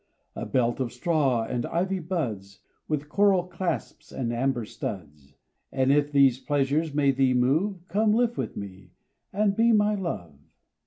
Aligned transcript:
A 0.35 0.47
belt 0.47 0.79
of 0.79 0.91
straw 0.91 1.43
and 1.43 1.63
ivy 1.67 1.99
buds 1.99 2.61
With 2.87 3.07
coral 3.07 3.43
clasps 3.43 4.11
and 4.11 4.33
amber 4.33 4.65
studs, 4.65 5.35
An' 5.71 5.91
if 5.91 6.11
these 6.11 6.39
pleasures 6.39 6.91
may 6.95 7.11
thee 7.11 7.35
move, 7.35 7.87
Come 7.87 8.11
live 8.11 8.35
with 8.35 8.57
me, 8.57 8.93
and 9.31 9.55
be 9.55 9.71
my 9.71 9.93
love. 9.93 10.39